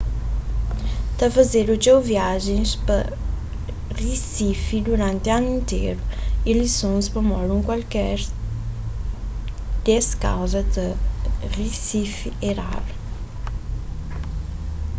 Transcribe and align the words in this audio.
ta 1.17 1.25
fazedu 1.35 1.73
txeu 1.81 1.99
viajen 2.11 2.63
pa 2.85 2.97
risifi 4.03 4.77
duranti 4.87 5.27
anu 5.37 5.47
interu 5.57 6.01
y 6.49 6.51
lizons 6.61 7.05
pamodi 7.13 7.49
un 7.57 7.63
kualker 7.67 8.19
des 9.85 10.05
kauzas 10.25 10.69
na 10.83 10.87
risifi 11.57 12.29
é 12.49 12.51
raru 12.59 12.93